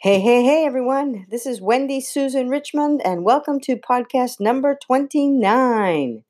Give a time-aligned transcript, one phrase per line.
[0.00, 1.26] Hey, hey, hey, everyone.
[1.28, 6.22] This is Wendy Susan Richmond, and welcome to podcast number 29.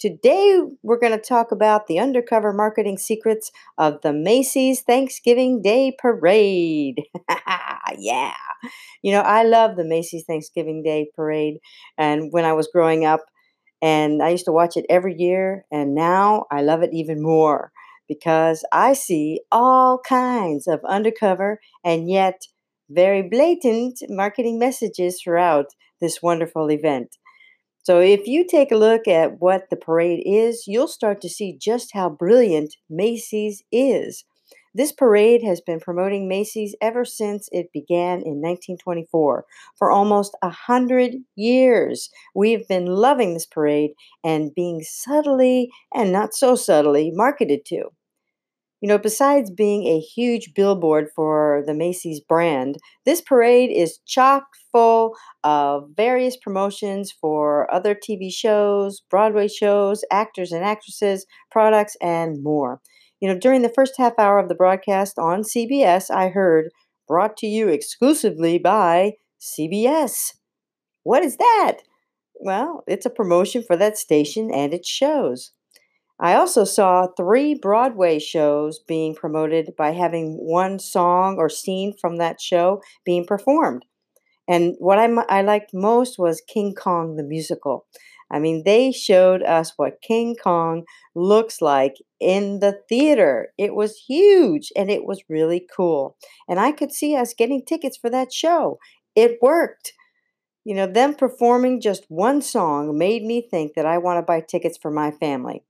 [0.00, 5.94] Today, we're going to talk about the undercover marketing secrets of the Macy's Thanksgiving Day
[5.96, 7.04] Parade.
[7.98, 8.34] yeah.
[9.02, 11.58] You know, I love the Macy's Thanksgiving Day Parade.
[11.96, 13.20] And when I was growing up,
[13.80, 17.70] and I used to watch it every year, and now I love it even more
[18.08, 22.46] because I see all kinds of undercover and yet
[22.88, 25.66] very blatant marketing messages throughout
[26.00, 27.16] this wonderful event.
[27.82, 31.58] So, if you take a look at what the parade is, you'll start to see
[31.60, 34.24] just how brilliant Macy's is.
[34.76, 39.44] This parade has been promoting Macy's ever since it began in 1924.
[39.76, 43.92] For almost a hundred years, we've been loving this parade
[44.24, 47.90] and being subtly and not so subtly marketed to.
[48.80, 54.44] You know, besides being a huge billboard for the Macy's brand, this parade is chock
[54.72, 62.42] full of various promotions for other TV shows, Broadway shows, actors and actresses, products, and
[62.42, 62.80] more.
[63.20, 66.70] You know, during the first half hour of the broadcast on CBS, I heard
[67.08, 70.34] brought to you exclusively by CBS.
[71.04, 71.78] What is that?
[72.34, 75.52] Well, it's a promotion for that station and its shows.
[76.20, 82.16] I also saw three Broadway shows being promoted by having one song or scene from
[82.18, 83.84] that show being performed.
[84.48, 87.86] And what I, I liked most was King Kong the musical.
[88.30, 93.52] I mean, they showed us what King Kong looks like in the theater.
[93.58, 96.16] It was huge and it was really cool.
[96.48, 98.78] And I could see us getting tickets for that show.
[99.14, 99.92] It worked.
[100.64, 104.40] You know, them performing just one song made me think that I want to buy
[104.40, 105.62] tickets for my family.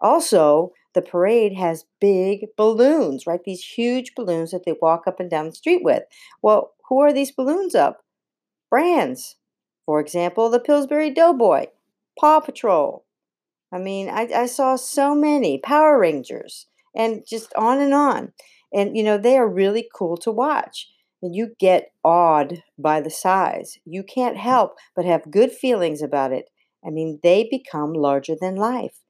[0.00, 3.42] Also, the parade has big balloons, right?
[3.44, 6.04] These huge balloons that they walk up and down the street with.
[6.42, 8.02] Well, who are these balloons up?
[8.70, 9.36] Brands.
[9.86, 11.66] For example, the Pillsbury Doughboy,
[12.18, 13.04] Paw Patrol.
[13.72, 18.32] I mean, I, I saw so many Power Rangers and just on and on.
[18.72, 20.88] And, you know, they are really cool to watch.
[21.22, 23.78] And you get awed by the size.
[23.84, 26.50] You can't help but have good feelings about it.
[26.84, 29.00] I mean, they become larger than life.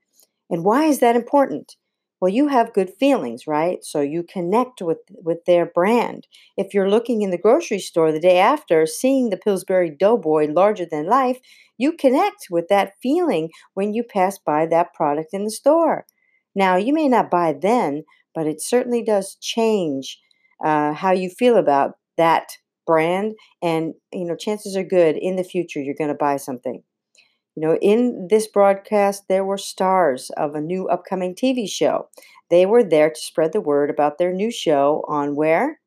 [0.51, 1.77] And why is that important?
[2.21, 3.85] Well, you have good feelings, right?
[3.85, 6.27] So you connect with with their brand.
[6.57, 10.87] If you're looking in the grocery store the day after seeing the Pillsbury Doughboy larger
[10.91, 11.41] than life,
[11.77, 16.07] you connect with that feeling when you pass by that product in the store.
[16.55, 20.19] Now, you may not buy then, but it certainly does change
[20.65, 22.49] uh, how you feel about that
[22.87, 23.35] brand.
[23.63, 26.83] And you know, chances are good in the future you're going to buy something.
[27.57, 32.09] You know, in this broadcast, there were stars of a new upcoming TV show.
[32.51, 35.81] They were there to spread the word about their new show on where?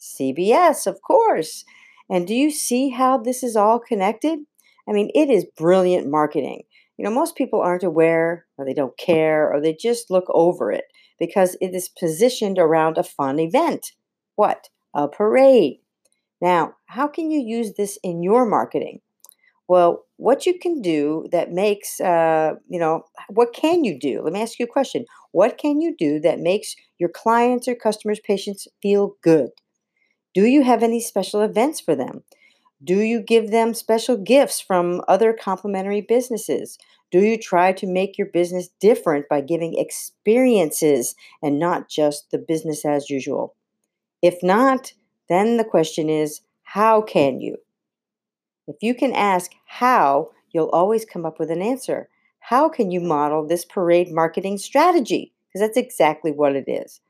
[0.00, 1.64] CBS, of course.
[2.10, 4.40] And do you see how this is all connected?
[4.88, 6.62] I mean, it is brilliant marketing.
[6.96, 10.72] You know, most people aren't aware, or they don't care, or they just look over
[10.72, 10.86] it
[11.18, 13.92] because it is positioned around a fun event.
[14.34, 14.68] What?
[14.94, 15.78] A parade.
[16.40, 19.00] Now, how can you use this in your marketing?
[19.68, 24.22] Well, what you can do that makes, uh, you know, what can you do?
[24.22, 25.06] Let me ask you a question.
[25.32, 29.50] What can you do that makes your clients or customers, patients feel good?
[30.34, 32.24] Do you have any special events for them?
[32.82, 36.78] Do you give them special gifts from other complementary businesses?
[37.10, 42.38] Do you try to make your business different by giving experiences and not just the
[42.38, 43.54] business as usual?
[44.22, 44.94] If not,
[45.28, 47.58] then the question is how can you?
[48.68, 52.10] If you can ask how, you'll always come up with an answer.
[52.40, 55.32] How can you model this parade marketing strategy?
[55.48, 57.00] Because that's exactly what it is.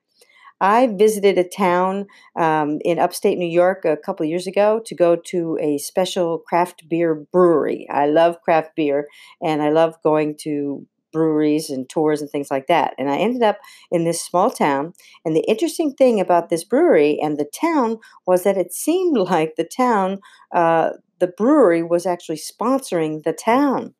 [0.60, 5.16] I visited a town um, in upstate New York a couple years ago to go
[5.26, 7.86] to a special craft beer brewery.
[7.90, 9.08] I love craft beer
[9.42, 12.94] and I love going to breweries and tours and things like that.
[12.98, 13.58] And I ended up
[13.90, 14.92] in this small town.
[15.24, 19.56] And the interesting thing about this brewery and the town was that it seemed like
[19.56, 20.20] the town,
[20.52, 23.94] uh, the brewery was actually sponsoring the town.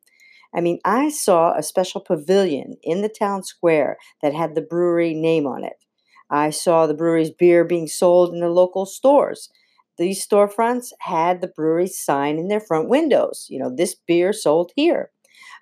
[0.53, 5.13] I mean, I saw a special pavilion in the town square that had the brewery
[5.13, 5.83] name on it.
[6.29, 9.49] I saw the brewery's beer being sold in the local stores.
[9.97, 13.47] These storefronts had the brewery sign in their front windows.
[13.49, 15.11] You know, this beer sold here.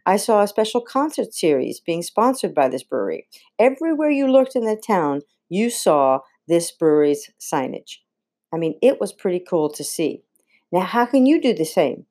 [0.07, 3.27] I saw a special concert series being sponsored by this brewery.
[3.59, 7.97] Everywhere you looked in the town, you saw this brewery's signage.
[8.53, 10.23] I mean, it was pretty cool to see.
[10.71, 12.05] Now, how can you do the same?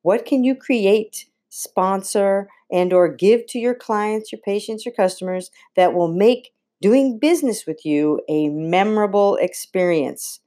[0.00, 5.50] What can you create, sponsor, and or give to your clients, your patients, your customers
[5.76, 10.40] that will make doing business with you a memorable experience?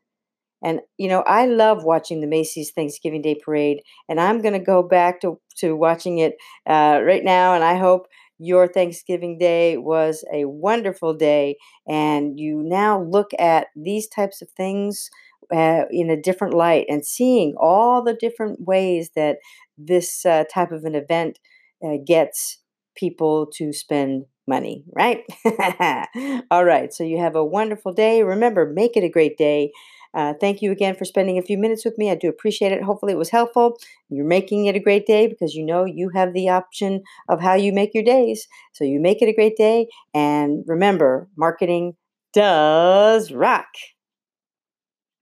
[0.64, 4.60] And you know, I love watching the Macy's Thanksgiving Day Parade, and I'm going to
[4.60, 6.36] go back to to watching it
[6.68, 7.54] uh, right now.
[7.54, 8.08] And I hope
[8.40, 11.58] your Thanksgiving Day was a wonderful day,
[11.88, 15.10] and you now look at these types of things
[15.54, 19.38] uh, in a different light and seeing all the different ways that
[19.78, 21.40] this uh, type of an event
[21.86, 22.60] uh, gets
[22.96, 25.24] people to spend money, right?
[26.52, 28.24] all right, so you have a wonderful day.
[28.24, 29.72] Remember, make it a great day.
[30.14, 32.10] Uh, thank you again for spending a few minutes with me.
[32.12, 32.84] I do appreciate it.
[32.84, 33.78] Hopefully, it was helpful.
[34.10, 37.54] You're making it a great day because you know you have the option of how
[37.56, 38.48] you make your days.
[38.74, 39.88] So you make it a great day.
[40.14, 41.96] And remember, marketing
[42.34, 43.68] does rock.